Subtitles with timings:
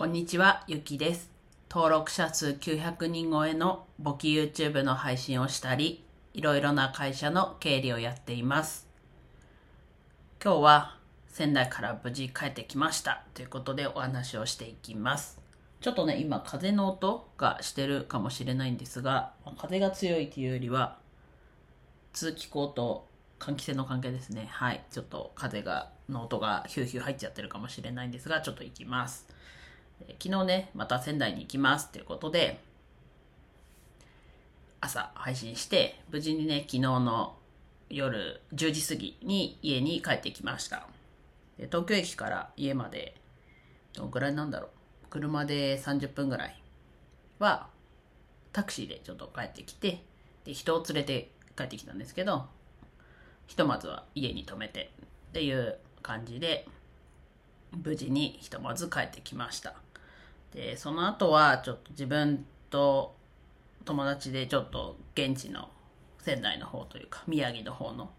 [0.00, 1.30] こんにちは、ゆきです。
[1.70, 6.02] 登録者数900人超えの簿記 YouTube の配信をしたり、
[6.32, 8.88] いろいろな会社の経理をやっています。
[10.42, 10.96] 今日は
[11.28, 15.38] 仙台から無事帰ってきましたということでお話をしていきます。
[15.82, 20.96] ちょっとね、今風の音がしてるかもしれないんですが、風が強いというよりは、
[22.14, 23.06] 通気口と
[23.38, 24.48] 換気扇の関係ですね。
[24.50, 24.82] はい。
[24.90, 29.28] ちょっと風が、の音がヒューヒュー入っちゃってるかもしれないんですが、ちょっと行きます。
[30.22, 32.60] 昨日ね、また仙台に行きますということで、
[34.80, 37.36] 朝配信して、無事にね、昨日の
[37.88, 40.86] 夜10時過ぎに家に帰ってきました。
[41.58, 43.14] で東京駅から家まで、
[43.92, 44.70] どのくらいなんだろう。
[45.10, 46.62] 車で30分ぐらい
[47.38, 47.68] は、
[48.52, 50.02] タクシーでちょっと帰ってきて、
[50.44, 52.46] で、人を連れて帰ってきたんですけど、
[53.46, 54.92] ひとまずは家に泊めて
[55.26, 56.66] っていう感じで、
[57.84, 59.74] 無事にひとまず帰ってきました。
[60.52, 63.16] で、その後はちょっと自分と
[63.84, 65.70] 友達でちょっと現地の
[66.18, 68.10] 仙台の方というか宮城の方の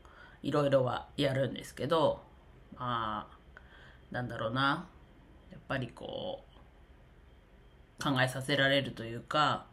[0.44, 2.22] いろいろはやるんですけど、
[2.78, 3.38] まあ、
[4.12, 4.88] なんだろうな。
[5.52, 6.44] やっぱりこ
[8.00, 9.66] う、考えさせられるというか、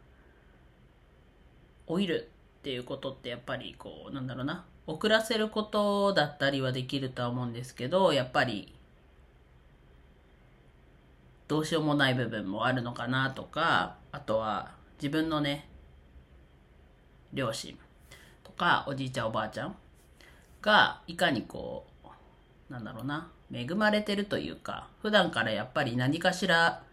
[1.87, 2.29] 老いる
[2.59, 4.65] っていうことってやっぱりこう、なんだろうな。
[4.85, 8.75] 遅らせることだったりはできるとは思うんですけど、やっぱり
[11.49, 15.67] どうしようもない部分もあるのかなとか、あとは自分のね、
[17.33, 17.75] 両親
[18.43, 19.75] とかおじいちゃんおばあちゃん
[20.61, 21.87] がいかにこ
[22.69, 26.83] う、なんだろうな、恵まれてるというか、普段からやっぱり何かしら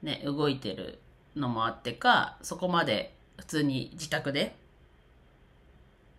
[0.00, 1.00] ね、動いてる
[1.34, 4.54] のもあってか、そこまで普通に自宅で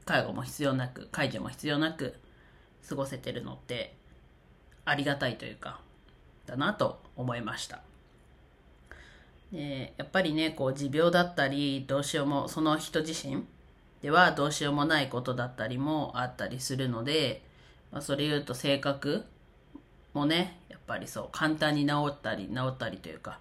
[0.03, 2.19] 介護も必要なく、介助も必要なく
[2.89, 3.95] 過ごせてるのって
[4.83, 5.79] ありがたいというか、
[6.45, 7.81] だなと思いました。
[9.51, 13.43] でやっぱりね、こう持病だったり、どうしようも、その人自身
[14.01, 17.43] ではどうしようもないことだったりもあったりするので、
[17.91, 19.23] まあ、それ言うと性格
[20.13, 23.39] もね、やっぱりそう、簡単に治ったり、治ったりというか、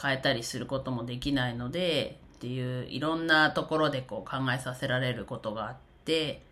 [0.00, 6.42] 変えたりすることもできないので、っていう、いろんなところでこう考えさせられることがあって、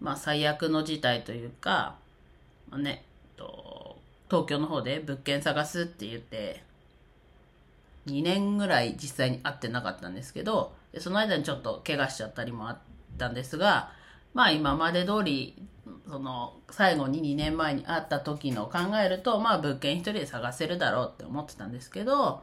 [0.00, 1.96] まあ最悪の事態というか、
[2.70, 3.04] まあね、
[3.36, 3.69] と
[4.30, 6.62] 東京の方で物件探すって言って、
[8.06, 12.78] 2年ぐらい実際に会ってなかったんですけど、その間にちょっと怪我しちゃったりもあっ
[13.18, 13.92] たんですが、
[14.32, 15.66] まあ今まで通り、
[16.08, 22.42] その最後に2年前に会った時の考えると、まあ物件一人で探せるだろうって思ってたんですけど、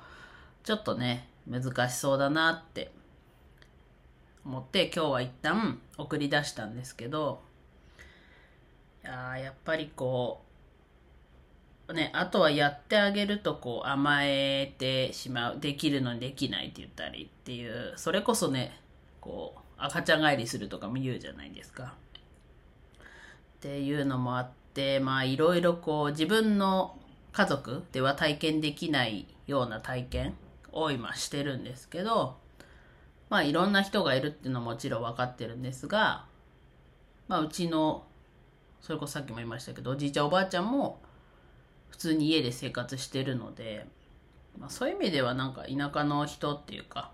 [0.63, 2.91] ちょっとね、難しそうだなって
[4.43, 7.41] 思って今日は一旦送り出したんですけど、
[9.03, 10.46] いややっぱりこう、
[11.93, 18.77] ね、あとはやってあげるとこう甘えてしまう、できるのにできないって言ったりっていう、それこそね、
[19.21, 21.93] こう、赤ちゃん帰りするとかも言うじゃないですか。
[23.57, 26.97] っていうのもあって、まあいろいろこう自分の
[27.31, 30.33] 家族では体験できないような体験
[30.71, 32.37] を今してるんですけど、
[33.29, 36.25] まあいろんな人がいるっていうのももちろん分かってるんですが、
[37.27, 38.05] まあうちの、
[38.81, 41.01] それこそさっきも言いましたけど、おじいちゃんおばあちゃんも
[41.89, 43.87] 普通に家で生活してるので、
[44.59, 47.11] まあそういう意味ではなんか田舎の人っていうか、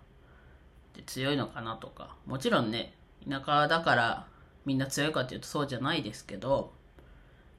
[1.06, 2.94] 強いのかなとか、もちろんね、
[3.28, 4.28] 田舎だから
[4.66, 6.74] みんな強いかっていうとそうじゃないですけど、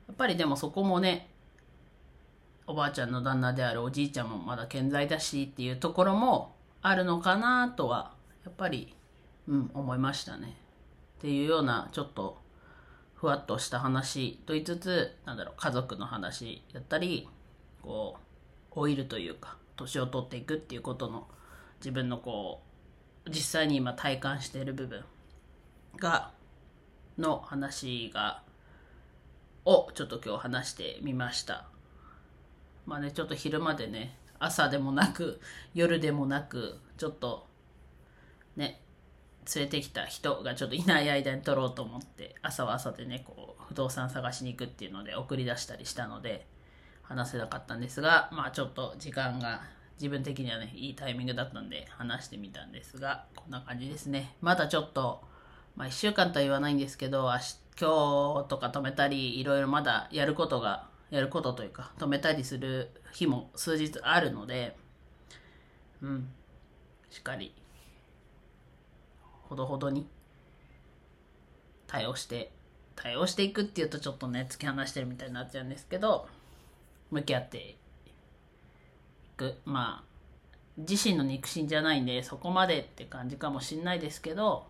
[0.07, 1.29] やっぱりでもそこもね、
[2.67, 8.15] おばあちゃんの旦那であるおじいちゃんもまだ健在だしっていうところもあるのかなとは、
[8.45, 8.95] やっぱり、
[9.49, 10.57] うん、思いましたね。
[11.19, 12.39] っていうような、ちょっと、
[13.25, 17.27] ふわっとした話と言いつつ、なんだろう、家族の話だったり、
[17.81, 18.19] こ
[18.71, 21.27] う、老いるというか、年を取っていくっていうことの、
[21.79, 22.61] 自分のこ
[23.25, 25.03] う、実際に今体感している部分
[25.97, 26.33] が、
[27.17, 28.43] の話が、
[29.65, 31.67] をちょっと今日話してみました。
[32.85, 35.41] まあね、ちょっと昼までね、朝でもなく、
[35.73, 37.47] 夜でもなく、ちょっと、
[38.55, 38.83] ね、
[39.55, 46.47] 連れてきた人がちょっといない間に撮ろうと思って、朝は朝でね、こう、不動産探しに行くっていうので送り出したりしたので、
[47.03, 49.63] 話せなかったんですが、まあちょっと時間が
[49.97, 54.37] 自分的にはね、いいタイミングだったんで話してみたんですが、こんな感じですね。
[54.41, 55.23] まだちょっと、
[55.77, 57.31] まあ1週間とは言わないんですけど、
[57.79, 64.77] 今日とか止めたり、いろいろまだやることが、やることというか、止めたりする日も数日あるので、
[66.01, 66.29] うん、
[67.11, 67.55] しっかり、
[69.49, 70.07] ほどほどに
[71.87, 72.53] 対応して、
[72.97, 76.29] 対応していくっていうとちょっとね、突き放してるみたいになっちゃうんですけど、
[77.11, 77.77] 向き合ってい
[79.37, 79.55] く。
[79.65, 80.15] まあ
[80.77, 84.67] 自身の肉親じゃないんでそこまでって感じかもしんないですけど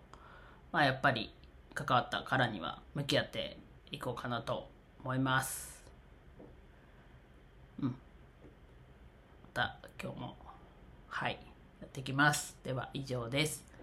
[0.71, 1.33] まあやっぱり
[1.73, 3.57] 関わったからには向き合って
[3.91, 4.69] いこうかなと
[5.03, 5.83] 思います。
[7.81, 7.89] うん。
[7.89, 7.95] ま
[9.53, 10.37] た今日も
[11.09, 11.39] はい
[11.81, 12.57] やっていきます。
[12.65, 13.74] では以上です。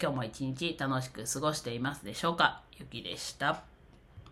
[0.00, 2.62] 今日も一日楽しく過ごしていますでしょうか？
[2.78, 3.73] ゆきでした。